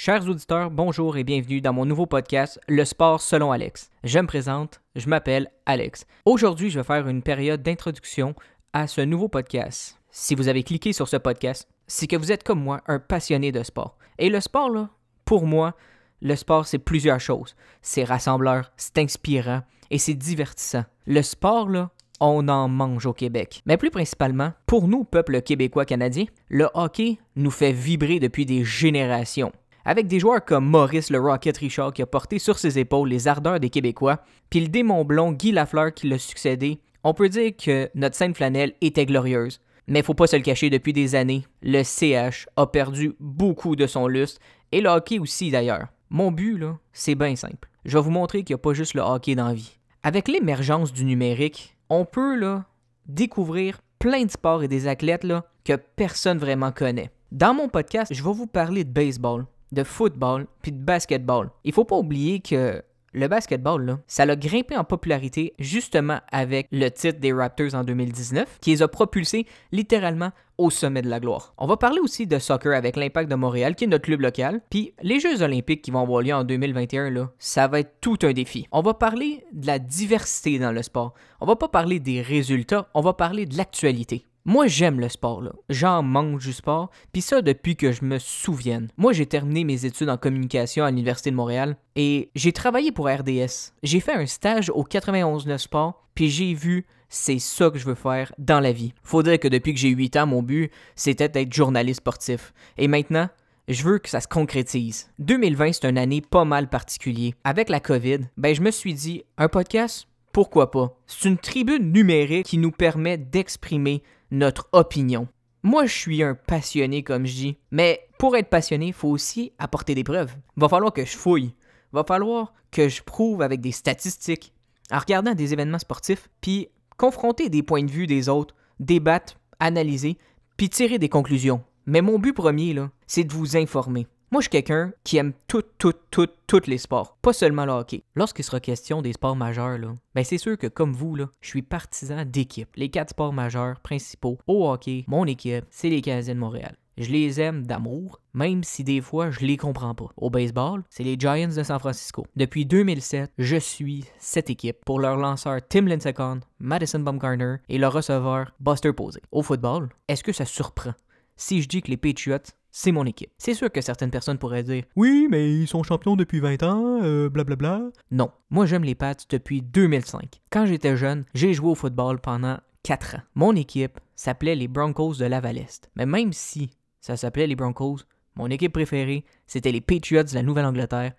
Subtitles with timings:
[0.00, 3.90] Chers auditeurs, bonjour et bienvenue dans mon nouveau podcast Le sport selon Alex.
[4.04, 6.06] Je me présente, je m'appelle Alex.
[6.24, 8.36] Aujourd'hui, je vais faire une période d'introduction
[8.72, 9.98] à ce nouveau podcast.
[10.12, 13.50] Si vous avez cliqué sur ce podcast, c'est que vous êtes comme moi un passionné
[13.50, 13.98] de sport.
[14.18, 14.88] Et le sport, là,
[15.24, 15.74] pour moi,
[16.22, 17.56] le sport, c'est plusieurs choses.
[17.82, 20.84] C'est rassembleur, c'est inspirant et c'est divertissant.
[21.08, 21.90] Le sport, là,
[22.20, 23.62] on en mange au Québec.
[23.66, 29.50] Mais plus principalement, pour nous, peuple québécois-canadien, le hockey nous fait vibrer depuis des générations.
[29.90, 33.26] Avec des joueurs comme Maurice le Rocket Richard qui a porté sur ses épaules les
[33.26, 34.20] ardeurs des Québécois,
[34.50, 38.34] puis le démon blond Guy Lafleur qui l'a succédé, on peut dire que notre scène
[38.34, 39.62] flanelle était glorieuse.
[39.86, 43.86] Mais faut pas se le cacher, depuis des années, le CH a perdu beaucoup de
[43.86, 44.42] son lustre,
[44.72, 45.86] et le hockey aussi d'ailleurs.
[46.10, 47.70] Mon but, là, c'est bien simple.
[47.86, 49.78] Je vais vous montrer qu'il n'y a pas juste le hockey dans vie.
[50.02, 52.66] Avec l'émergence du numérique, on peut là,
[53.06, 57.10] découvrir plein de sports et des athlètes là, que personne vraiment connaît.
[57.32, 61.50] Dans mon podcast, je vais vous parler de baseball, de football puis de basketball.
[61.64, 62.82] Il faut pas oublier que
[63.14, 67.82] le basketball, là, ça a grimpé en popularité justement avec le titre des Raptors en
[67.82, 71.54] 2019, qui les a propulsés littéralement au sommet de la gloire.
[71.56, 74.60] On va parler aussi de soccer avec l'Impact de Montréal, qui est notre club local.
[74.70, 78.18] Puis les Jeux olympiques qui vont avoir lieu en 2021, là, ça va être tout
[78.22, 78.66] un défi.
[78.72, 81.14] On va parler de la diversité dans le sport.
[81.40, 84.26] On va pas parler des résultats, on va parler de l'actualité.
[84.48, 85.52] Moi, j'aime le sport, là.
[85.68, 88.88] J'en mange du sport, puis ça depuis que je me souvienne.
[88.96, 93.10] Moi, j'ai terminé mes études en communication à l'Université de Montréal et j'ai travaillé pour
[93.10, 93.74] RDS.
[93.82, 97.94] J'ai fait un stage au 91.9 Sport, puis j'ai vu c'est ça que je veux
[97.94, 98.94] faire dans la vie.
[99.02, 102.54] Faudrait que depuis que j'ai 8 ans, mon but, c'était d'être journaliste sportif.
[102.78, 103.28] Et maintenant,
[103.68, 105.10] je veux que ça se concrétise.
[105.18, 107.34] 2020, c'est une année pas mal particulière.
[107.44, 110.96] Avec la COVID, ben je me suis dit, un podcast, pourquoi pas?
[111.06, 115.28] C'est une tribune numérique qui nous permet d'exprimer notre opinion.
[115.62, 117.56] Moi, je suis un passionné, comme je dis.
[117.70, 120.34] Mais pour être passionné, il faut aussi apporter des preuves.
[120.56, 121.54] Va falloir que je fouille.
[121.92, 124.52] Va falloir que je prouve avec des statistiques,
[124.90, 130.18] en regardant des événements sportifs, puis confronter des points de vue des autres, débattre, analyser,
[130.56, 131.62] puis tirer des conclusions.
[131.86, 134.06] Mais mon but premier, là, c'est de vous informer.
[134.30, 137.72] Moi, je suis quelqu'un qui aime tout, tout, tout, tous les sports, pas seulement le
[137.72, 138.02] hockey.
[138.14, 141.48] Lorsqu'il sera question des sports majeurs, là, ben c'est sûr que comme vous, là, je
[141.48, 142.68] suis partisan d'équipe.
[142.76, 146.76] Les quatre sports majeurs principaux au hockey, mon équipe, c'est les Canadiens de Montréal.
[146.98, 150.10] Je les aime d'amour, même si des fois je les comprends pas.
[150.18, 152.26] Au baseball, c'est les Giants de San Francisco.
[152.36, 157.94] Depuis 2007, je suis cette équipe pour leur lanceur Tim Lincecum, Madison Bumgarner et leur
[157.94, 159.22] receveur Buster Posey.
[159.32, 160.92] Au football, est-ce que ça surprend?
[161.40, 162.38] Si je dis que les Patriots
[162.70, 163.30] c'est mon équipe.
[163.38, 167.00] C'est sûr que certaines personnes pourraient dire Oui, mais ils sont champions depuis 20 ans,
[167.02, 167.90] euh, blablabla.
[168.10, 170.40] Non, moi j'aime les Pats depuis 2005.
[170.50, 173.22] Quand j'étais jeune, j'ai joué au football pendant 4 ans.
[173.34, 175.90] Mon équipe s'appelait les Broncos de Laval-Est.
[175.96, 176.70] Mais même si
[177.00, 177.98] ça s'appelait les Broncos,
[178.36, 181.12] mon équipe préférée, c'était les Patriots de la Nouvelle-Angleterre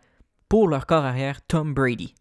[0.47, 2.15] pour leur corps arrière Tom Brady.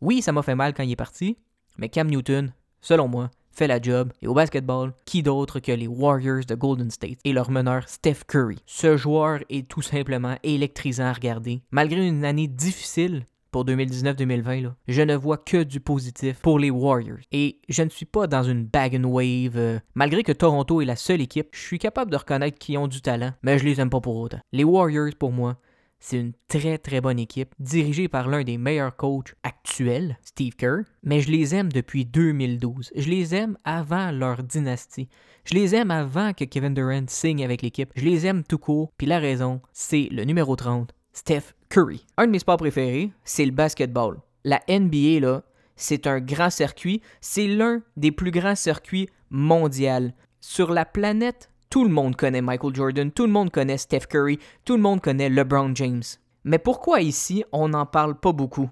[0.00, 1.38] Oui, ça m'a fait mal quand il est parti,
[1.78, 4.12] mais Cam Newton, selon moi, fait la job.
[4.22, 8.24] Et au basketball, qui d'autre que les Warriors de Golden State et leur meneur Steph
[8.28, 8.58] Curry?
[8.66, 11.62] Ce joueur est tout simplement électrisant à regarder.
[11.70, 13.24] Malgré une année difficile,
[13.56, 17.20] pour 2019-2020, je ne vois que du positif pour les Warriors.
[17.32, 19.56] Et je ne suis pas dans une bag and wave.
[19.56, 22.86] Euh, malgré que Toronto est la seule équipe, je suis capable de reconnaître qu'ils ont
[22.86, 24.40] du talent, mais je les aime pas pour autant.
[24.52, 25.56] Les Warriors, pour moi,
[25.98, 30.82] c'est une très très bonne équipe, dirigée par l'un des meilleurs coachs actuels, Steve Kerr,
[31.02, 32.92] mais je les aime depuis 2012.
[32.94, 35.08] Je les aime avant leur dynastie.
[35.44, 37.90] Je les aime avant que Kevin Durant signe avec l'équipe.
[37.96, 42.04] Je les aime tout court, puis la raison, c'est le numéro 30, Steph Curry.
[42.16, 44.18] Un de mes sports préférés, c'est le basketball.
[44.44, 45.42] La NBA, là,
[45.76, 47.02] c'est un grand circuit.
[47.20, 50.10] C'est l'un des plus grands circuits mondiaux.
[50.40, 54.38] Sur la planète tout le monde connaît Michael Jordan, tout le monde connaît Steph Curry,
[54.64, 56.02] tout le monde connaît LeBron James.
[56.44, 58.70] Mais pourquoi ici, on n'en parle pas beaucoup?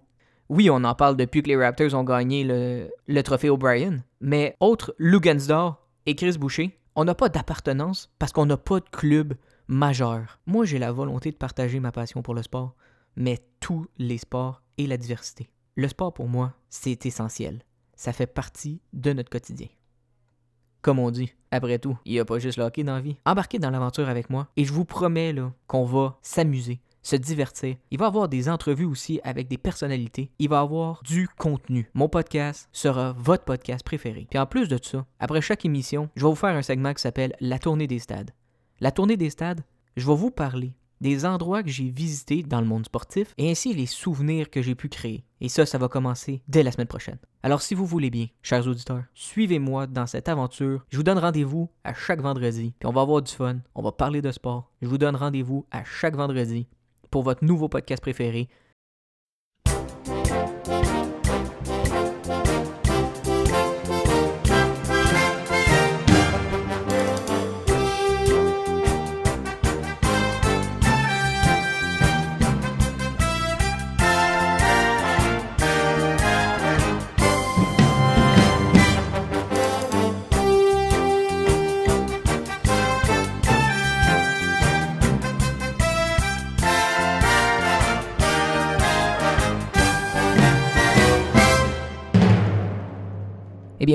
[0.49, 4.95] Oui, on en parle depuis que les Raptors ont gagné le, trophée O'Brien, mais autres
[4.97, 9.35] Lugansdor et Chris Boucher, on n'a pas d'appartenance parce qu'on n'a pas de club
[9.69, 10.41] majeur.
[10.47, 12.75] Moi, j'ai la volonté de partager ma passion pour le sport,
[13.17, 15.51] mais tous les sports et la diversité.
[15.75, 17.65] Le sport, pour moi, c'est essentiel.
[17.97, 19.69] Ça fait partie de notre quotidien.
[20.85, 23.17] Comme on dit, après tout, il n'y a pas juste le hockey dans la vie.
[23.25, 25.35] Embarquez dans l'aventure avec moi et je vous promets
[25.67, 27.77] qu'on va s'amuser, se divertir.
[27.91, 30.31] Il va y avoir des entrevues aussi avec des personnalités.
[30.39, 31.91] Il va y avoir du contenu.
[31.95, 34.27] Mon podcast sera votre podcast préféré.
[34.29, 37.01] Puis en plus de ça, après chaque émission, je vais vous faire un segment qui
[37.01, 38.33] s'appelle La tournée des stades.
[38.81, 39.63] La tournée des stades,
[39.97, 43.75] je vais vous parler des endroits que j'ai visités dans le monde sportif et ainsi
[43.75, 45.23] les souvenirs que j'ai pu créer.
[45.43, 47.19] Et ça, ça va commencer dès la semaine prochaine.
[47.43, 50.87] Alors si vous voulez bien, chers auditeurs, suivez-moi dans cette aventure.
[50.89, 53.93] Je vous donne rendez-vous à chaque vendredi, puis on va avoir du fun, on va
[53.93, 54.73] parler de sport.
[54.81, 56.67] Je vous donne rendez-vous à chaque vendredi
[57.11, 58.49] pour votre nouveau podcast préféré.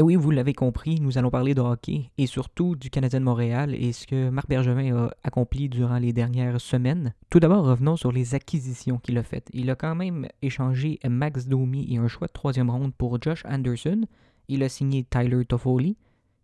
[0.10, 3.76] Oui, vous l'avez compris, nous allons parler de hockey et surtout du Canadien de Montréal
[3.76, 7.14] et ce que Marc Bergevin a accompli durant les dernières semaines.
[7.30, 9.52] Tout d'abord, revenons sur les acquisitions qu'il a faites.
[9.54, 13.46] Il a quand même échangé Max Domi et un choix de troisième ronde pour Josh
[13.46, 14.02] Anderson.
[14.48, 15.96] Il a signé Tyler Toffoli.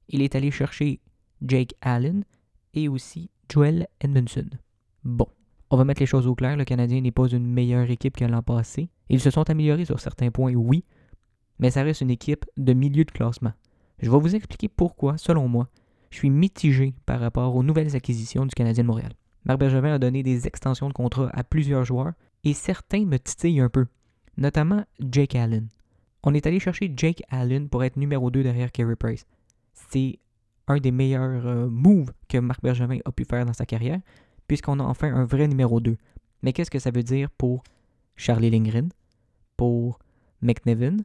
[0.09, 0.99] Il est allé chercher
[1.41, 2.23] Jake Allen
[2.75, 4.45] et aussi Joel Edmondson.
[5.03, 5.27] Bon,
[5.71, 6.55] on va mettre les choses au clair.
[6.55, 8.89] Le Canadien n'est pas une meilleure équipe que l'an passé.
[9.09, 10.83] Ils se sont améliorés sur certains points, oui,
[11.59, 13.53] mais ça reste une équipe de milieu de classement.
[13.99, 15.69] Je vais vous expliquer pourquoi, selon moi,
[16.09, 19.13] je suis mitigé par rapport aux nouvelles acquisitions du Canadien de Montréal.
[19.45, 22.13] Marc Bergevin a donné des extensions de contrat à plusieurs joueurs
[22.43, 23.85] et certains me titillent un peu,
[24.37, 25.67] notamment Jake Allen.
[26.23, 29.25] On est allé chercher Jake Allen pour être numéro 2 derrière Carey Price.
[29.73, 30.19] C'est
[30.67, 33.99] un des meilleurs euh, moves que Marc Bergevin a pu faire dans sa carrière,
[34.47, 35.95] puisqu'on a enfin un vrai numéro 2.
[36.41, 37.63] Mais qu'est-ce que ça veut dire pour
[38.15, 38.89] Charlie Lindgren,
[39.57, 39.99] pour
[40.41, 40.97] McNevin,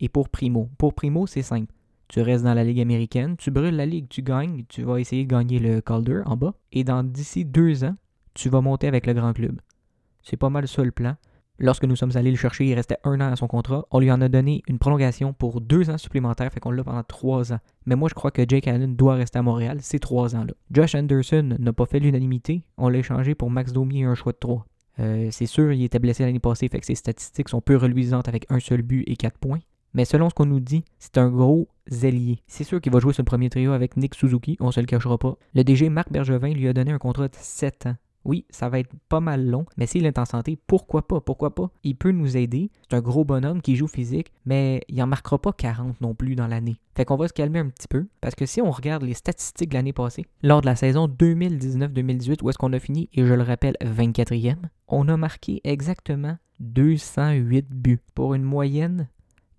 [0.00, 0.70] et pour Primo.
[0.78, 1.72] Pour Primo, c'est simple.
[2.08, 5.24] Tu restes dans la Ligue américaine, tu brûles la Ligue, tu gagnes, tu vas essayer
[5.24, 7.96] de gagner le Calder en bas, et dans d'ici deux ans,
[8.34, 9.60] tu vas monter avec le grand club.
[10.22, 11.16] C'est pas mal ça le plan.
[11.58, 13.86] Lorsque nous sommes allés le chercher, il restait un an à son contrat.
[13.92, 17.04] On lui en a donné une prolongation pour deux ans supplémentaires, fait qu'on l'a pendant
[17.04, 17.60] trois ans.
[17.86, 20.52] Mais moi, je crois que Jake Allen doit rester à Montréal ces trois ans-là.
[20.72, 22.64] Josh Anderson n'a pas fait l'unanimité.
[22.76, 24.66] On l'a échangé pour Max Domi et un choix de trois.
[24.98, 28.28] Euh, c'est sûr, il était blessé l'année passée, fait que ses statistiques sont peu reluisantes
[28.28, 29.60] avec un seul but et quatre points.
[29.94, 32.40] Mais selon ce qu'on nous dit, c'est un gros zélier.
[32.46, 34.86] C'est sûr qu'il va jouer sur le premier trio avec Nick Suzuki, on se le
[34.86, 35.36] cachera pas.
[35.54, 37.96] Le DG Marc Bergevin lui a donné un contrat de 7 ans.
[38.24, 41.54] Oui, ça va être pas mal long, mais s'il est en santé, pourquoi pas, pourquoi
[41.54, 41.70] pas?
[41.82, 42.70] Il peut nous aider.
[42.88, 46.34] C'est un gros bonhomme qui joue physique, mais il en marquera pas 40 non plus
[46.34, 46.76] dans l'année.
[46.96, 49.68] Fait qu'on va se calmer un petit peu, parce que si on regarde les statistiques
[49.68, 53.34] de l'année passée, lors de la saison 2019-2018, où est-ce qu'on a fini, et je
[53.34, 54.56] le rappelle, 24e,
[54.88, 59.08] on a marqué exactement 208 buts pour une moyenne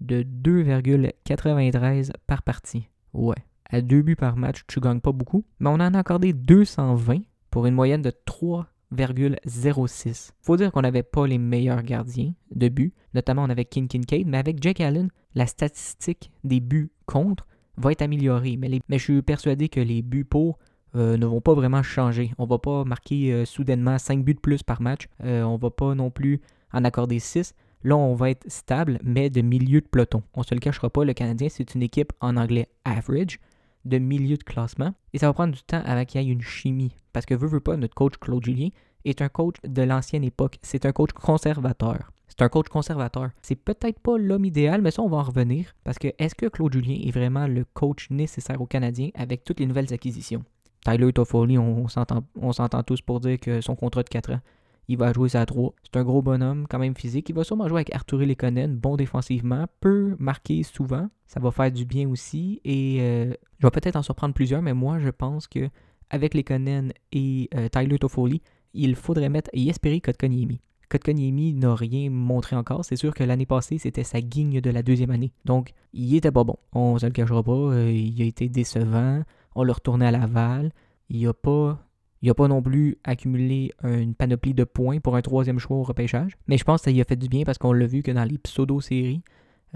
[0.05, 2.89] de 2,93 par partie.
[3.13, 3.35] Ouais.
[3.69, 7.21] À deux buts par match, tu gagnes pas beaucoup, mais on en a accordé 220
[7.49, 10.31] pour une moyenne de 3,06.
[10.41, 14.27] Faut dire qu'on n'avait pas les meilleurs gardiens de but, notamment on avait King Kincaid,
[14.27, 17.47] mais avec Jack Allen, la statistique des buts contre
[17.77, 18.57] va être améliorée.
[18.57, 20.59] Mais, je suis persuadé que les buts pour
[20.95, 22.31] euh, ne vont pas vraiment changer.
[22.37, 25.07] On va pas marquer euh, soudainement 5 buts de plus par match.
[25.23, 26.41] Euh, on va pas non plus
[26.71, 27.53] en accorder 6.
[27.85, 30.23] Là, on va être stable, mais de milieu de peloton.
[30.33, 33.39] On ne se le cachera pas, le Canadien, c'est une équipe en anglais average,
[33.85, 34.95] de milieu de classement.
[35.13, 36.97] Et ça va prendre du temps avant qu'il y ait une chimie.
[37.13, 38.69] Parce que veut, veut pas, notre coach Claude Julien
[39.05, 40.57] est un coach de l'ancienne époque.
[40.63, 42.11] C'est un coach conservateur.
[42.27, 43.29] C'est un coach conservateur.
[43.43, 45.75] C'est peut-être pas l'homme idéal, mais ça, on va en revenir.
[45.83, 49.59] Parce que est-ce que Claude Julien est vraiment le coach nécessaire au Canadien avec toutes
[49.59, 50.43] les nouvelles acquisitions?
[50.83, 54.41] Tyler Toffoli, on, on s'entend tous pour dire que son contrat de 4 ans,
[54.87, 55.73] il va jouer sa 3.
[55.83, 57.29] C'est un gros bonhomme, quand même physique.
[57.29, 61.09] Il va sûrement jouer avec Arthur Lekonen, bon défensivement, peut marquer souvent.
[61.25, 62.61] Ça va faire du bien aussi.
[62.63, 65.69] Et euh, je vais peut-être en surprendre plusieurs, mais moi, je pense que
[66.09, 68.41] avec Lekonen et euh, Tyler Toffoli,
[68.73, 70.59] il faudrait mettre Jesperi Kotkaniemi.
[70.89, 72.85] Kotkaniemi n'a rien montré encore.
[72.85, 75.31] C'est sûr que l'année passée, c'était sa guigne de la deuxième année.
[75.45, 76.57] Donc, il était pas bon.
[76.73, 77.51] On se le cachera pas.
[77.51, 79.23] Euh, il a été décevant.
[79.55, 80.71] On l'a retourné à Laval.
[81.09, 81.79] Il a pas
[82.25, 85.83] il n'a pas non plus accumulé une panoplie de points pour un troisième choix au
[85.83, 86.31] repêchage.
[86.47, 88.09] Mais je pense que ça lui a fait du bien parce qu'on l'a vu que
[88.09, 89.21] dans les pseudo-séries,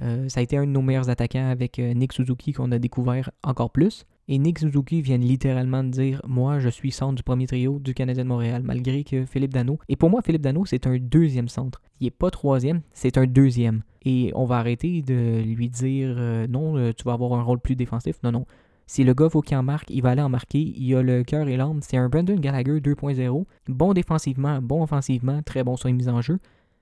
[0.01, 2.79] euh, ça a été un de nos meilleurs attaquants avec euh, Nick Suzuki qu'on a
[2.79, 4.08] découvert encore plus.
[4.27, 7.94] Et Nick Suzuki vient littéralement de dire Moi, je suis centre du premier trio du
[7.94, 9.77] Canadien de Montréal, malgré que Philippe Dano.
[9.89, 11.84] Et pour moi, Philippe Dano, c'est un deuxième centre.
[12.00, 13.84] Il n'est pas troisième, c'est un deuxième.
[14.06, 17.75] Et on va arrêter de lui dire euh, Non, tu vas avoir un rôle plus
[17.75, 18.15] défensif.
[18.24, 18.46] Non, non.
[18.89, 20.74] Si le gars faut qu'il en marque, il va aller en marquer.
[20.75, 21.79] Il a le cœur et l'âme.
[21.84, 23.46] C'est un Brandon Gallagher 2.0.
[23.67, 26.39] Bon défensivement, bon offensivement, très bon sur les mises en jeu.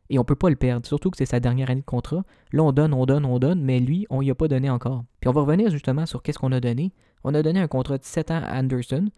[0.09, 2.23] Et on peut pas le perdre, surtout que c'est sa dernière année de contrat.
[2.53, 5.03] Là, on donne, on donne, on donne, mais lui, on y a pas donné encore.
[5.19, 6.93] Puis on va revenir justement sur qu'est-ce qu'on a donné.
[7.25, 9.09] On a donné un contrat de 7 ans à Anderson.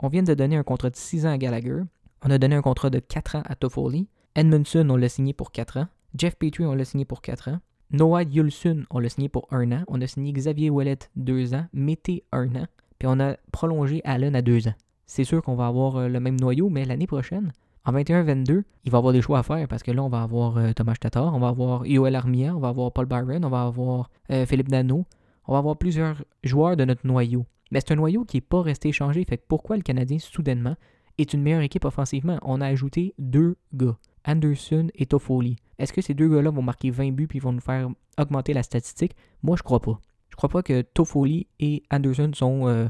[0.00, 1.82] On vient de donner un contrat de 6 ans à Gallagher.
[2.24, 4.08] On a donné un contrat de 4 ans à Toffoli.
[4.34, 5.86] Edmondson, on l'a signé pour 4 ans.
[6.18, 7.60] Jeff Petrie, on l'a signé pour 4 ans.
[7.92, 9.82] Noah Yulsun, on l'a signé pour un an.
[9.86, 11.66] On a signé Xavier Ouellet deux ans.
[11.74, 12.66] Mété un an.
[12.98, 14.74] Puis on a prolongé Allen à deux ans.
[15.04, 17.52] C'est sûr qu'on va avoir euh, le même noyau, mais l'année prochaine,
[17.84, 20.56] En 21-22, il va avoir des choix à faire parce que là, on va avoir
[20.56, 23.64] euh, Thomas Tatar, on va avoir Yoel Armia, on va avoir Paul Byron, on va
[23.64, 25.04] avoir euh, Philippe Dano,
[25.46, 27.44] on va avoir plusieurs joueurs de notre noyau.
[27.72, 29.22] Mais c'est un noyau qui n'est pas resté échangé.
[29.28, 30.76] Fait que pourquoi le Canadien, soudainement,
[31.18, 32.38] est une meilleure équipe offensivement?
[32.42, 35.56] On a ajouté deux gars, Anderson et Toffoli.
[35.78, 37.88] Est-ce que ces deux gars-là vont marquer 20 buts puis vont nous faire
[38.18, 39.16] augmenter la statistique?
[39.42, 39.98] Moi, je crois pas.
[40.30, 42.88] Je crois pas que Toffoli et Anderson sont euh,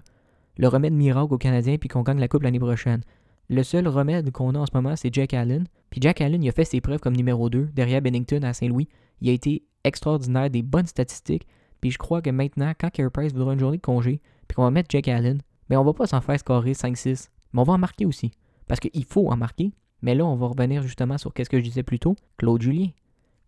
[0.57, 3.03] le remède miracle aux Canadiens puis qu'on gagne la Coupe l'année prochaine.
[3.49, 5.67] Le seul remède qu'on a en ce moment, c'est Jack Allen.
[5.91, 8.89] Puis Jack Allen, il a fait ses preuves comme numéro 2 derrière Bennington à Saint-Louis.
[9.21, 11.47] Il a été extraordinaire, des bonnes statistiques.
[11.81, 14.63] Puis je crois que maintenant, quand Carey Price voudra une journée de congé, puis qu'on
[14.63, 17.29] va mettre Jack Allen, mais on va pas s'en faire scorer 5-6.
[17.53, 18.31] Mais on va en marquer aussi.
[18.69, 19.73] Parce qu'il faut en marquer.
[20.03, 22.17] Mais là, on va revenir justement sur ce que je disais plus tôt.
[22.37, 22.89] Claude Julien.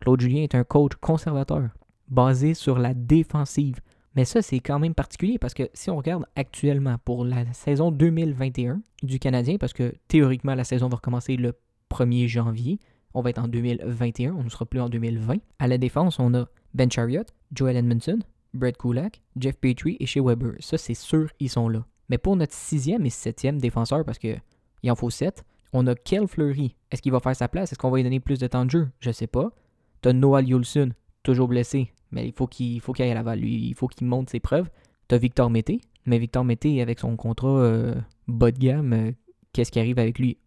[0.01, 1.69] Claude Julien est un coach conservateur,
[2.09, 3.81] basé sur la défensive.
[4.17, 7.91] Mais ça, c'est quand même particulier parce que si on regarde actuellement pour la saison
[7.91, 11.55] 2021 du Canadien, parce que théoriquement, la saison va recommencer le
[11.91, 12.79] 1er janvier,
[13.13, 15.37] on va être en 2021, on ne sera plus en 2020.
[15.59, 18.19] À la défense, on a Ben Chariot, Joel Edmondson,
[18.53, 20.55] Brett Kulak, Jeff Petrie et Shea Weber.
[20.61, 21.85] Ça, c'est sûr, ils sont là.
[22.09, 24.41] Mais pour notre sixième et septième défenseur, parce qu'il
[24.89, 25.45] en faut sept,
[25.75, 26.77] on a Kel Fleury.
[26.91, 27.73] Est-ce qu'il va faire sa place?
[27.73, 28.89] Est-ce qu'on va lui donner plus de temps de jeu?
[29.01, 29.51] Je sais pas.
[30.01, 30.91] T'as Noah Yulsun,
[31.23, 33.41] toujours blessé, mais il faut qu'il faut qu'il aille à Laval.
[33.41, 34.71] Lui, il faut qu'il monte ses preuves.
[35.09, 37.95] T'as Victor Mété, mais Victor Mété, avec son contrat euh,
[38.29, 39.13] bas de gamme, euh,
[39.53, 40.39] qu'est-ce qui arrive avec lui?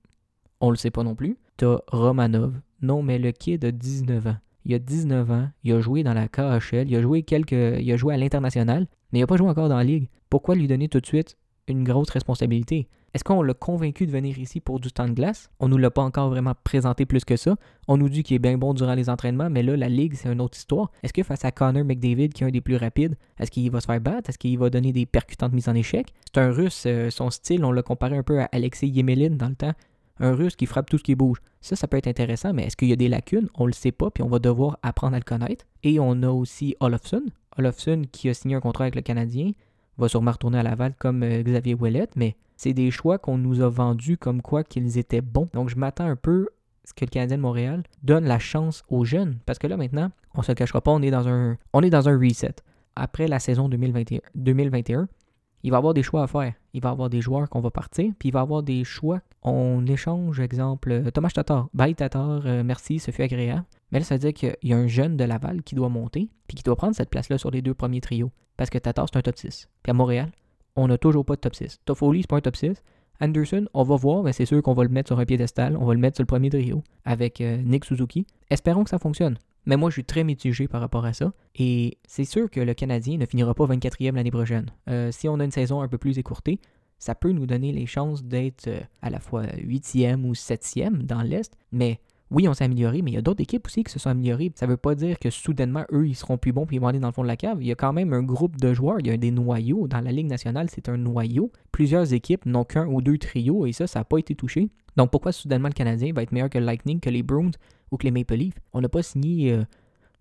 [0.62, 1.38] On le sait pas non plus.
[1.58, 2.54] T'as Romanov.
[2.82, 4.38] Non, mais le kid de 19 ans.
[4.64, 7.52] Il a 19 ans, il a joué dans la KHL, il a joué quelques.
[7.52, 10.10] il a joué à l'international, mais il n'a pas joué encore dans la ligue.
[10.30, 12.88] Pourquoi lui donner tout de suite une grosse responsabilité?
[13.14, 15.50] Est-ce qu'on l'a convaincu de venir ici pour du temps de glace?
[15.60, 17.56] On nous l'a pas encore vraiment présenté plus que ça.
[17.88, 20.32] On nous dit qu'il est bien bon durant les entraînements, mais là, la Ligue, c'est
[20.32, 20.92] une autre histoire.
[21.04, 23.82] Est-ce que face à Connor McDavid, qui est un des plus rapides, est-ce qu'il va
[23.82, 24.30] se faire battre?
[24.30, 26.14] Est-ce qu'il va donner des percutantes mises en échec?
[26.26, 29.50] C'est un russe, euh, son style, on l'a comparé un peu à Alexei Yemelin dans
[29.50, 29.74] le temps.
[30.20, 31.38] Un russe qui frappe tout ce qui bouge.
[31.62, 33.50] Ça, ça peut être intéressant, mais est-ce qu'il y a des lacunes?
[33.56, 35.66] On le sait pas, puis on va devoir apprendre à le connaître.
[35.84, 37.24] Et on a aussi Olofsson.
[37.58, 39.52] Olofsson qui a signé un contrat avec le Canadien,
[39.98, 43.62] va sûrement retourner à Laval comme euh, Xavier Ouellet, mais c'est des choix qu'on nous
[43.62, 45.48] a vendus comme quoi qu'ils étaient bons.
[45.54, 46.50] Donc je m'attends un peu
[46.84, 49.38] à ce que le Canadien de Montréal donne la chance aux jeunes.
[49.46, 51.90] Parce que là maintenant, on se le cachera pas, on est dans un, on est
[51.90, 52.56] dans un reset.
[52.96, 55.08] Après la saison 2021, 2021
[55.64, 56.54] il va y avoir des choix à faire.
[56.74, 58.84] Il va y avoir des joueurs qu'on va partir, puis il va y avoir des
[58.84, 59.22] choix.
[59.44, 61.68] On échange, exemple, euh, Thomas Tatar.
[61.74, 63.66] Bye Tatar, euh, merci, ce fut agréable.
[63.92, 66.30] Mais là, ça veut dire qu'il y a un jeune de Laval qui doit monter,
[66.48, 68.32] puis qui doit prendre cette place-là sur les deux premiers trios.
[68.58, 69.70] Parce que Tatar, c'est un top 6.
[69.84, 70.32] Puis à Montréal,
[70.76, 71.80] on n'a toujours pas de top 6.
[71.86, 72.84] Toffoli, c'est pas un top 6.
[73.20, 75.76] Anderson, on va voir, mais c'est sûr qu'on va le mettre sur un piédestal.
[75.78, 78.28] On va le mettre sur le premier trio avec euh, Nick Suzuki.
[78.50, 79.38] Espérons que ça fonctionne.
[79.66, 81.34] Mais moi, je suis très mitigé par rapport à ça.
[81.56, 84.68] Et c'est sûr que le Canadien ne finira pas 24e l'année prochaine.
[84.90, 86.60] Euh, si on a une saison un peu plus écourtée,
[87.00, 91.22] ça peut nous donner les chances d'être euh, à la fois 8e ou 7e dans
[91.22, 91.54] l'Est.
[91.72, 94.10] Mais oui, on s'est amélioré, mais il y a d'autres équipes aussi qui se sont
[94.10, 94.52] améliorées.
[94.56, 96.88] Ça ne veut pas dire que soudainement, eux, ils seront plus bons puis ils vont
[96.88, 97.60] aller dans le fond de la cave.
[97.62, 99.88] Il y a quand même un groupe de joueurs, il y a des noyaux.
[99.88, 101.52] Dans la Ligue nationale, c'est un noyau.
[101.72, 104.70] Plusieurs équipes n'ont qu'un ou deux trios et ça, ça n'a pas été touché.
[104.98, 107.52] Donc pourquoi soudainement le Canadien va être meilleur que le Lightning, que les Bruins
[107.92, 108.60] ou que les Maple Leafs?
[108.74, 109.64] On n'a pas signé euh,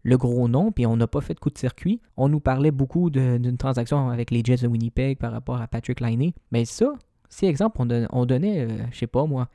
[0.04, 2.00] le gros nom puis on n'a pas fait de coup de circuit.
[2.16, 6.00] On nous parlait beaucoup d'une transaction avec les Jets de Winnipeg par rapport à Patrick
[6.00, 6.34] Liney.
[6.52, 6.92] Mais ça,
[7.28, 9.48] si exemple, on, donnait, euh, je sais pas moi,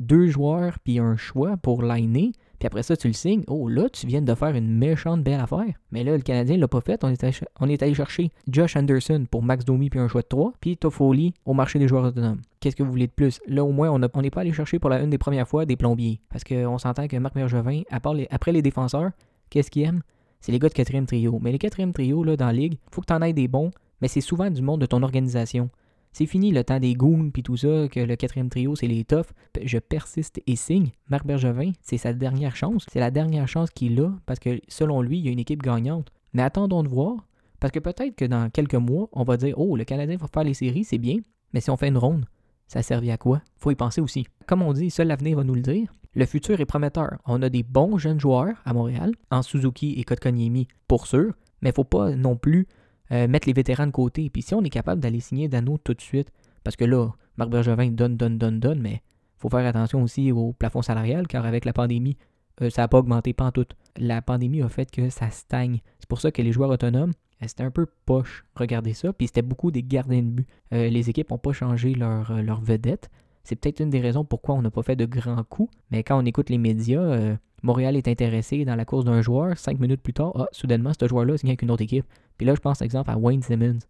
[0.00, 3.42] deux joueurs puis un choix pour liner, puis après ça, tu le signes.
[3.48, 5.72] Oh, là, tu viens de faire une méchante belle affaire.
[5.92, 7.02] Mais là, le Canadien l'a pas fait.
[7.02, 10.76] On est, allé, chercher Josh Anderson pour Max Domi puis un choix de 3, puis
[10.76, 12.42] Toffoli au marché des joueurs autonomes.
[12.60, 13.40] Qu'est-ce que vous voulez de plus?
[13.46, 15.76] Là, au moins, on n'est pas allé chercher pour la une des premières fois des
[15.76, 16.20] plombiers.
[16.28, 19.12] Parce qu'on s'entend que Marc Mergevin, après les défenseurs,
[19.48, 20.02] qu'est-ce qu'il aime?
[20.42, 21.38] C'est les gars de quatrième trio.
[21.40, 23.70] Mais les quatrième trio, là, dans la ligue, faut que tu en aies des bons,
[24.02, 25.70] mais c'est souvent du monde de ton organisation.
[26.12, 29.04] C'est fini le temps des goons puis tout ça, que le quatrième trio, c'est les
[29.04, 29.30] toughs.
[29.62, 30.90] Je persiste et signe.
[31.08, 32.86] Marc Bergevin, c'est sa dernière chance.
[32.90, 35.62] C'est la dernière chance qu'il a parce que selon lui, il y a une équipe
[35.62, 36.10] gagnante.
[36.32, 37.26] Mais attendons de voir.
[37.60, 40.44] Parce que peut-être que dans quelques mois, on va dire Oh, le Canadien va faire
[40.44, 41.18] les séries, c'est bien.
[41.52, 42.24] Mais si on fait une ronde,
[42.66, 43.42] ça servi à quoi?
[43.56, 44.26] Faut y penser aussi.
[44.46, 45.92] Comme on dit, seul l'avenir va nous le dire.
[46.14, 47.18] Le futur est prometteur.
[47.24, 51.72] On a des bons jeunes joueurs à Montréal, en Suzuki et Kotkaniemi pour sûr, mais
[51.72, 52.66] faut pas non plus
[53.12, 54.30] euh, mettre les vétérans de côté.
[54.30, 56.30] Puis si on est capable d'aller signer Dano tout de suite,
[56.64, 59.02] parce que là, Marc Bergevin donne, donne, donne, donne, mais
[59.38, 62.16] faut faire attention aussi au plafond salarial, car avec la pandémie,
[62.62, 63.66] euh, ça n'a pas augmenté pas en tout.
[63.96, 65.80] La pandémie a fait que ça stagne.
[65.98, 67.12] C'est pour ça que les joueurs autonomes,
[67.42, 68.44] euh, c'était un peu poche.
[68.54, 69.12] Regardez ça.
[69.12, 70.48] Puis c'était beaucoup des gardiens de but.
[70.70, 73.10] les équipes n'ont pas changé leur, vedette.
[73.42, 75.72] C'est peut-être une des raisons pourquoi on n'a pas fait de grands coups.
[75.90, 79.56] Mais quand on écoute les médias, Montréal est intéressé dans la course d'un joueur.
[79.58, 82.06] Cinq minutes plus tard, ah, soudainement, ce joueur-là signe avec une autre équipe.
[82.40, 83.80] Puis là, je pense, exemple, à Wayne Simmons.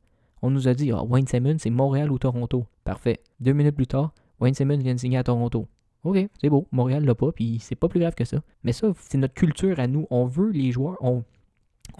[0.42, 2.66] On nous a dit, ah, Wayne Simmons, c'est Montréal ou Toronto.
[2.82, 3.20] Parfait.
[3.38, 5.68] Deux minutes plus tard, Wayne Simmons vient de signer à Toronto.
[6.02, 6.66] OK, c'est beau.
[6.72, 8.38] Montréal l'a pas, puis c'est pas plus grave que ça.
[8.64, 10.08] Mais ça, c'est notre culture à nous.
[10.10, 11.22] On veut les joueurs, on,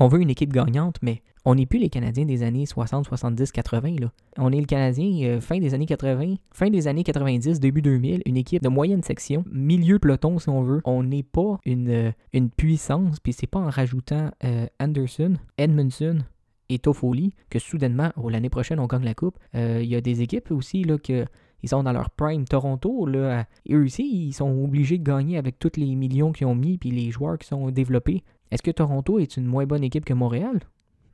[0.00, 3.52] on veut une équipe gagnante, mais on n'est plus les Canadiens des années 60, 70,
[3.52, 3.96] 80.
[4.00, 4.10] Là.
[4.36, 8.22] On est le Canadien euh, fin des années 80, fin des années 90, début 2000,
[8.26, 10.80] une équipe de moyenne section, milieu peloton si on veut.
[10.84, 16.24] On n'est pas une, euh, une puissance, puis c'est pas en rajoutant euh, Anderson, Edmondson
[16.70, 19.38] et Toffoli que soudainement, oh, l'année prochaine, on gagne la coupe.
[19.54, 21.26] Il y a des équipes aussi là, que
[21.62, 22.46] ils sont dans leur prime.
[22.46, 26.54] Toronto, là, eux aussi, ils sont obligés de gagner avec tous les millions qu'ils ont
[26.54, 28.24] mis puis les joueurs qui sont développés.
[28.50, 30.60] Est-ce que Toronto est une moins bonne équipe que Montréal?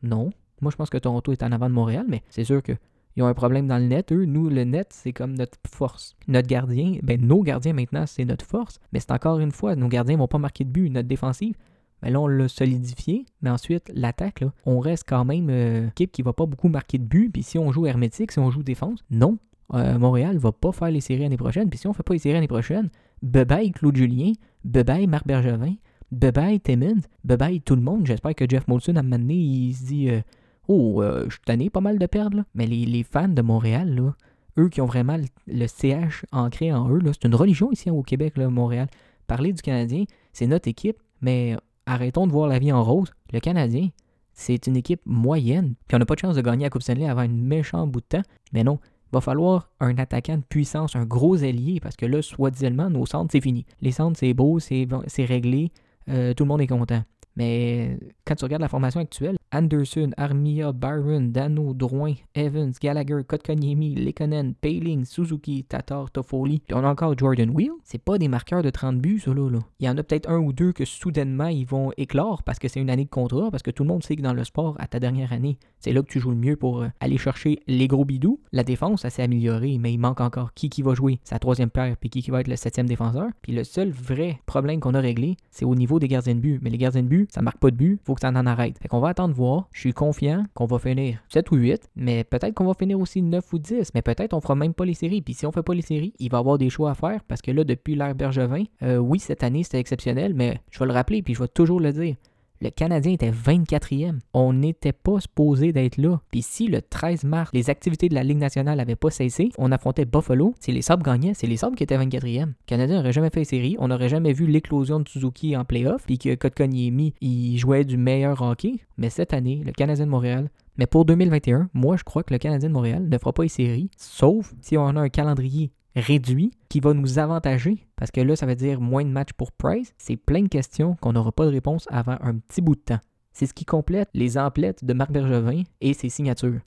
[0.03, 0.31] Non.
[0.61, 2.79] Moi, je pense que Toronto est en avant de Montréal, mais c'est sûr qu'ils
[3.23, 4.13] ont un problème dans le net.
[4.13, 6.17] Eux, nous, le net, c'est comme notre force.
[6.29, 8.79] Notre gardien, ben nos gardiens maintenant, c'est notre force.
[8.93, 10.91] Mais c'est encore une fois, nos gardiens ne vont pas marquer de but.
[10.91, 11.57] Notre défensive,
[12.03, 13.27] ben là, on l'a solidifié.
[13.43, 16.99] Mais ensuite, l'attaque, là, on reste quand même euh, équipe qui va pas beaucoup marquer
[16.99, 17.31] de but.
[17.31, 19.39] Puis si on joue hermétique, si on joue défense, non.
[19.75, 21.69] Euh, Montréal va pas faire les séries l'année prochaine.
[21.69, 22.89] Puis si on fait pas les séries l'année prochaine,
[23.23, 24.33] bye Claude Julien,
[24.65, 25.75] bye Marc Bergevin,
[26.13, 28.07] bye Timmins, bye tout le monde.
[28.07, 30.21] J'espère que Jeff Molson, a mené, il se dit euh,
[30.69, 32.45] Oh, euh, je suis tanné pas mal de perdre.
[32.55, 34.15] Mais les, fans de Montréal, là,
[34.59, 38.37] eux qui ont vraiment le, CH ancré en eux, c'est une religion ici au Québec,
[38.37, 38.89] là, Montréal.
[39.27, 43.13] Parler du Canadien, c'est notre équipe, mais arrêtons de voir la vie en rose.
[43.33, 43.89] Le Canadien,
[44.33, 45.75] c'est une équipe moyenne.
[45.89, 48.01] Puis on n'a pas de chance de gagner la Coupe Stanley avant un méchant bout
[48.01, 48.23] de temps.
[48.53, 52.21] Mais non, il va falloir un attaquant de puissance, un gros allié, parce que là,
[52.23, 53.65] soi-disant, nos centres, c'est fini.
[53.81, 55.73] Les centres, c'est beau, c'est réglé.
[56.09, 57.03] Euh, tout le monde est content.
[57.37, 63.95] Mais quand tu regardes la formation actuelle, Anderson, Armia, Byron, Dano, Drouin, Evans, Gallagher, Kotkaniemi,
[63.95, 68.63] Lekonen, Payling, Suzuki, Tatar, Toffoli, puis on a encore Jordan Wheel, c'est pas des marqueurs
[68.63, 69.61] de 30 buts, ça là.
[69.81, 72.69] Il y en a peut-être un ou deux que soudainement ils vont éclore parce que
[72.69, 74.77] c'est une année de contrat, parce que tout le monde sait que dans le sport,
[74.79, 77.61] à ta dernière année, c'est là que tu joues le mieux pour euh, aller chercher
[77.67, 78.41] les gros bidous.
[78.53, 81.21] La défense, ça s'est amélioré, mais il manque encore qui qui va jouer?
[81.25, 83.29] Sa troisième paire, puis qui va être le septième défenseur?
[83.43, 86.61] Puis le seul vrai problème qu'on a réglé, c'est au niveau des gardiens de but.
[86.63, 88.79] Mais les gardiens de but, ça marque pas de but, faut que ça en arrête.
[88.81, 89.69] Fait qu'on va attendre voir.
[89.73, 93.23] Je suis confiant qu'on va finir 7 ou 8, mais peut-être qu'on va finir aussi
[93.23, 95.23] 9 ou 10, mais peut-être on fera même pas les séries.
[95.23, 97.23] Puis si on fait pas les séries, il va y avoir des choix à faire
[97.25, 100.87] parce que là, depuis l'ère Bergevin, euh, oui, cette année c'était exceptionnel, mais je vais
[100.87, 102.17] le rappeler puis je vais toujours le dire.
[102.61, 104.19] Le Canadien était 24e.
[104.33, 106.21] On n'était pas supposé d'être là.
[106.31, 109.73] Puis si le 13 mars, les activités de la Ligue nationale n'avaient pas cessé, on
[109.73, 110.55] affrontait Buffalo.
[110.61, 112.47] Si les Sabres gagnaient, c'est les Sabres qui étaient 24e.
[112.47, 113.77] Le Canadien n'aurait jamais fait série.
[113.79, 116.05] On n'aurait jamais vu l'éclosion de Suzuki en playoff.
[116.07, 118.81] Puis que Kotkaniemi, il jouait du meilleur hockey.
[118.97, 122.39] Mais cette année, le Canadien de Montréal mais pour 2021, moi, je crois que le
[122.39, 126.53] Canadien de Montréal ne fera pas les séries, sauf si on a un calendrier réduit
[126.69, 129.93] qui va nous avantager parce que là, ça veut dire moins de matchs pour Price.
[129.99, 133.01] C'est plein de questions qu'on n'aura pas de réponse avant un petit bout de temps.
[133.33, 136.61] C'est ce qui complète les emplettes de Marc Bergevin et ses signatures.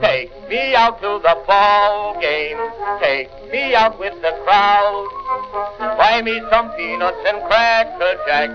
[0.00, 2.58] Take me out to the ball game.
[3.00, 5.06] Take me out with the crowd.
[5.78, 8.50] Buy me some peanuts and cracker jack.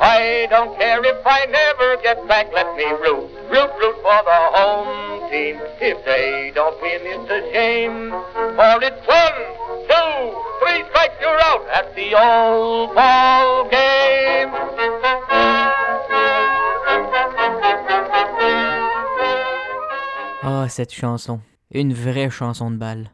[0.00, 2.52] I don't care if I never get back.
[2.52, 5.60] Let me root, root, root for the home team.
[5.80, 8.10] If they don't win, it's a shame.
[8.56, 9.06] For it's
[20.42, 21.40] Ah, cette chanson.
[21.70, 23.10] Une vraie chanson de balle.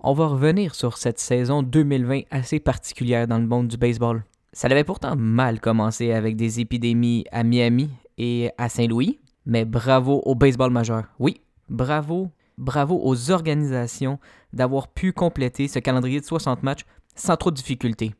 [0.00, 4.24] On va revenir sur cette saison 2020 assez particulière dans le monde du baseball.
[4.52, 10.22] Ça avait pourtant mal commencé avec des épidémies à Miami et à Saint-Louis, mais bravo
[10.24, 11.04] au baseball majeur.
[11.18, 14.18] Oui, bravo, bravo aux organisations
[14.52, 16.84] d'avoir pu compléter ce calendrier de 60 matchs
[17.16, 18.14] sans trop de difficultés.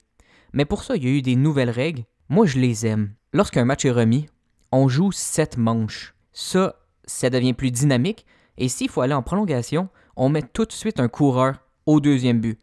[0.53, 2.05] Mais pour ça, il y a eu des nouvelles règles.
[2.29, 3.13] Moi, je les aime.
[3.33, 4.27] Lorsqu'un match est remis,
[4.73, 6.15] on joue 7 manches.
[6.33, 8.27] Ça, ça devient plus dynamique
[8.59, 12.41] et s'il faut aller en prolongation, on met tout de suite un coureur au deuxième
[12.41, 12.59] but.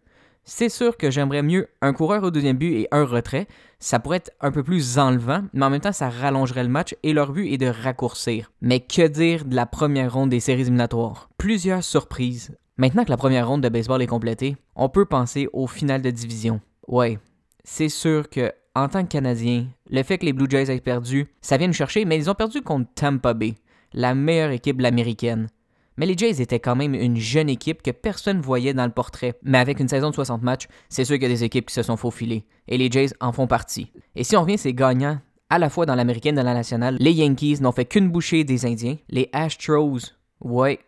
[0.45, 3.47] C'est sûr que j'aimerais mieux un coureur au deuxième but et un retrait.
[3.79, 6.95] Ça pourrait être un peu plus enlevant, mais en même temps, ça rallongerait le match
[7.03, 8.51] et leur but est de raccourcir.
[8.61, 11.29] Mais que dire de la première ronde des séries éliminatoires?
[11.37, 12.57] Plusieurs surprises.
[12.77, 16.09] Maintenant que la première ronde de baseball est complétée, on peut penser au final de
[16.09, 16.59] division.
[16.87, 17.19] Ouais,
[17.63, 21.27] c'est sûr que en tant que Canadien, le fait que les Blue Jays aient perdu,
[21.41, 23.53] ça vient nous chercher, mais ils ont perdu contre Tampa Bay,
[23.93, 25.49] la meilleure équipe de l'américaine.
[25.97, 29.37] Mais les Jays étaient quand même une jeune équipe que personne voyait dans le portrait.
[29.43, 31.75] Mais avec une saison de 60 matchs, c'est sûr qu'il y a des équipes qui
[31.75, 32.45] se sont faufilées.
[32.67, 33.91] Et les Jays en font partie.
[34.15, 35.19] Et si on revient, c'est gagnant
[35.51, 36.97] à la fois dans l'américaine et dans la nationale.
[36.99, 38.97] Les Yankees n'ont fait qu'une bouchée des Indiens.
[39.09, 39.99] Les Astros,
[40.41, 40.79] ouais,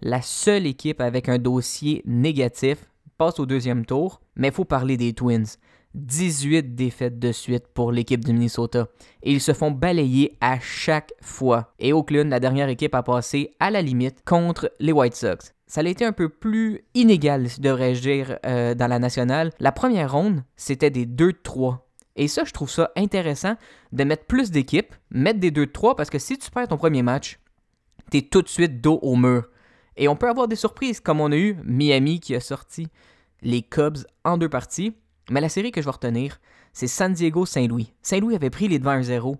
[0.00, 2.78] la seule équipe avec un dossier négatif,
[3.16, 4.20] passe au deuxième tour.
[4.36, 5.46] Mais il faut parler des Twins.
[5.94, 8.88] 18 défaites de suite pour l'équipe du Minnesota.
[9.22, 11.72] Et ils se font balayer à chaque fois.
[11.78, 15.54] Et Oakland, la dernière équipe, a passé à la limite contre les White Sox.
[15.66, 19.50] Ça a été un peu plus inégal, devrais-je dire, euh, dans la nationale.
[19.60, 21.78] La première ronde, c'était des 2-3.
[22.16, 23.54] Et ça, je trouve ça intéressant
[23.92, 27.38] de mettre plus d'équipes, mettre des 2-3, parce que si tu perds ton premier match,
[28.10, 29.48] t'es tout de suite dos au mur.
[29.96, 32.88] Et on peut avoir des surprises, comme on a eu Miami qui a sorti
[33.42, 34.94] les Cubs en deux parties.
[35.30, 36.40] Mais la série que je vais retenir,
[36.72, 37.92] c'est San Diego-Saint-Louis.
[38.02, 39.36] Saint-Louis avait pris les devants 1-0,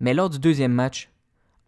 [0.00, 1.10] mais lors du deuxième match,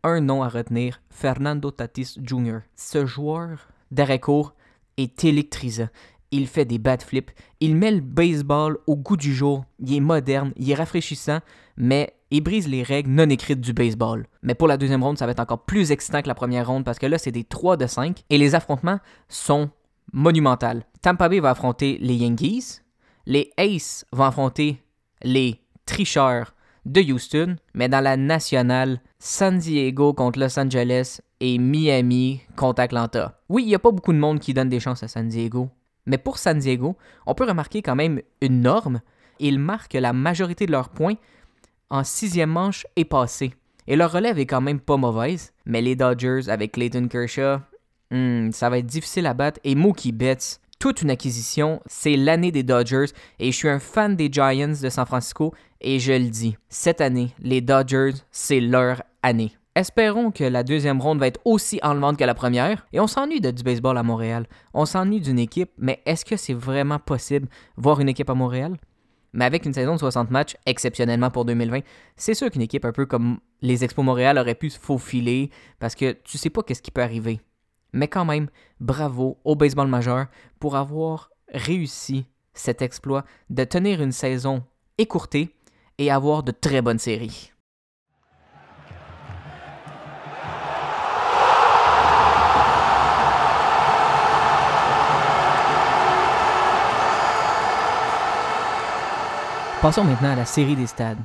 [0.02, 2.59] un nom à retenir, Fernando Tatis Jr.
[2.76, 4.54] Ce joueur d'arrêt court
[4.96, 5.88] est électrisant.
[6.31, 10.00] Il fait des bad flips, il met le baseball au goût du jour, il est
[10.00, 11.38] moderne, il est rafraîchissant,
[11.78, 14.26] mais il brise les règles non écrites du baseball.
[14.42, 16.84] Mais pour la deuxième ronde, ça va être encore plus excitant que la première ronde
[16.84, 19.70] parce que là, c'est des 3 de 5 et les affrontements sont
[20.12, 20.80] monumentaux.
[21.02, 22.80] Tampa Bay va affronter les Yankees,
[23.26, 24.82] les Aces vont affronter
[25.22, 32.40] les tricheurs de Houston, mais dans la nationale, San Diego contre Los Angeles et Miami
[32.56, 33.40] contre Atlanta.
[33.48, 35.68] Oui, il n'y a pas beaucoup de monde qui donne des chances à San Diego,
[36.06, 39.00] mais pour San Diego, on peut remarquer quand même une norme.
[39.38, 41.16] Ils marquent la majorité de leurs points
[41.90, 43.55] en sixième manche et passé.
[43.87, 47.59] Et leur relève est quand même pas mauvaise, mais les Dodgers avec Clayton Kershaw,
[48.11, 49.61] hmm, ça va être difficile à battre.
[49.64, 51.81] Et Mookie Betts, toute une acquisition.
[51.87, 53.07] C'est l'année des Dodgers
[53.38, 57.01] et je suis un fan des Giants de San Francisco et je le dis, cette
[57.01, 59.53] année, les Dodgers, c'est leur année.
[59.74, 62.85] Espérons que la deuxième ronde va être aussi enlevante que la première.
[62.92, 64.46] Et on s'ennuie de du baseball à Montréal.
[64.74, 67.46] On s'ennuie d'une équipe, mais est-ce que c'est vraiment possible
[67.77, 68.77] voir une équipe à Montréal?
[69.32, 71.80] Mais avec une saison de 60 matchs, exceptionnellement pour 2020,
[72.16, 75.94] c'est sûr qu'une équipe un peu comme les Expos Montréal aurait pu se faufiler parce
[75.94, 77.40] que tu sais pas qu'est-ce qui peut arriver.
[77.92, 78.48] Mais quand même,
[78.80, 80.26] bravo au baseball majeur
[80.60, 84.64] pour avoir réussi cet exploit de tenir une saison
[84.98, 85.54] écourtée
[85.98, 87.52] et avoir de très bonnes séries.
[99.80, 101.22] Passons maintenant à la série des stades.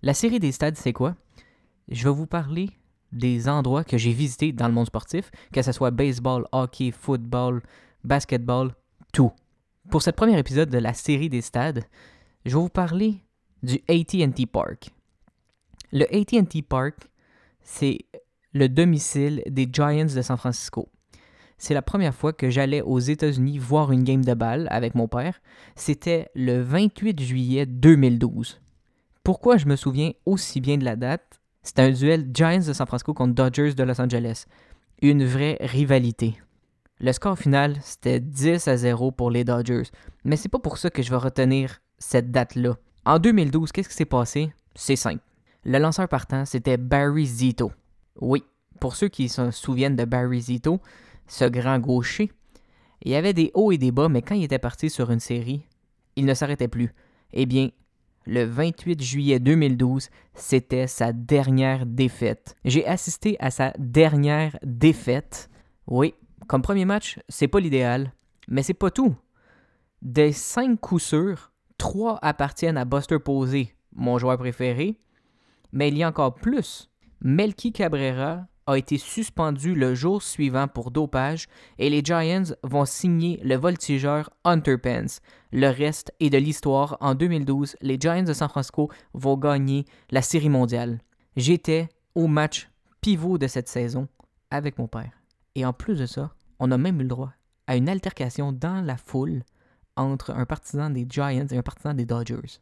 [0.00, 1.14] La série des stades, c'est quoi?
[1.88, 2.70] Je vais vous parler
[3.12, 7.60] des endroits que j'ai visités dans le monde sportif, que ce soit baseball, hockey, football,
[8.02, 8.74] basketball,
[9.12, 9.30] tout.
[9.90, 11.84] Pour ce premier épisode de la série des stades,
[12.46, 13.16] je vais vous parler
[13.62, 14.88] du ATT Park.
[15.92, 17.10] Le ATT Park,
[17.62, 17.98] c'est
[18.54, 20.88] le domicile des Giants de San Francisco.
[21.60, 25.08] C'est la première fois que j'allais aux États-Unis voir une game de balle avec mon
[25.08, 25.42] père.
[25.76, 28.62] C'était le 28 juillet 2012.
[29.22, 31.38] Pourquoi je me souviens aussi bien de la date?
[31.62, 34.46] C'était un duel Giants de San Francisco contre Dodgers de Los Angeles.
[35.02, 36.40] Une vraie rivalité.
[36.98, 39.90] Le score final, c'était 10 à 0 pour les Dodgers.
[40.24, 42.78] Mais c'est pas pour ça que je vais retenir cette date-là.
[43.04, 44.50] En 2012, qu'est-ce qui s'est passé?
[44.74, 45.22] C'est simple.
[45.66, 47.70] Le lanceur partant, c'était Barry Zito.
[48.18, 48.44] Oui,
[48.80, 50.80] pour ceux qui se souviennent de Barry Zito,
[51.30, 52.32] ce grand gaucher,
[53.02, 55.20] il y avait des hauts et des bas, mais quand il était parti sur une
[55.20, 55.64] série,
[56.16, 56.92] il ne s'arrêtait plus.
[57.32, 57.70] Eh bien,
[58.26, 62.56] le 28 juillet 2012, c'était sa dernière défaite.
[62.64, 65.48] J'ai assisté à sa dernière défaite.
[65.86, 66.14] Oui,
[66.48, 68.12] comme premier match, c'est pas l'idéal,
[68.48, 69.14] mais c'est pas tout.
[70.02, 74.98] Des cinq coups sûrs, trois appartiennent à Buster Posey, mon joueur préféré,
[75.72, 76.90] mais il y a encore plus.
[77.20, 81.46] Melky Cabrera a été suspendu le jour suivant pour dopage
[81.78, 85.20] et les Giants vont signer le voltigeur Hunter Pence.
[85.52, 86.96] Le reste est de l'histoire.
[87.00, 91.00] En 2012, les Giants de San Francisco vont gagner la Série mondiale.
[91.36, 94.08] J'étais au match pivot de cette saison
[94.50, 95.12] avec mon père.
[95.54, 97.32] Et en plus de ça, on a même eu le droit
[97.66, 99.42] à une altercation dans la foule
[99.96, 102.60] entre un partisan des Giants et un partisan des Dodgers.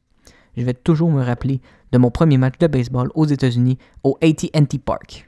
[0.57, 1.61] Je vais toujours me rappeler
[1.93, 5.28] de mon premier match de baseball aux États-Unis au AT&T Park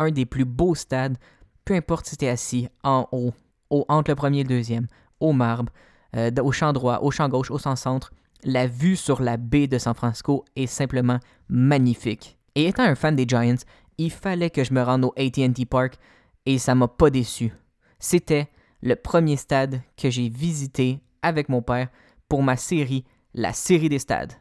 [0.00, 1.16] un des plus beaux stades,
[1.64, 3.32] peu importe si tu es assis en haut,
[3.70, 4.88] au, entre le premier et le deuxième,
[5.20, 5.72] au marbre,
[6.16, 8.10] euh, au champ droit, au champ gauche, au centre,
[8.42, 12.38] la vue sur la baie de San Francisco est simplement magnifique.
[12.54, 13.62] Et étant un fan des Giants,
[13.98, 15.98] il fallait que je me rende au AT&T Park
[16.46, 17.52] et ça m'a pas déçu.
[17.98, 18.48] C'était
[18.82, 21.88] le premier stade que j'ai visité avec mon père
[22.28, 24.32] pour ma série, la série des stades.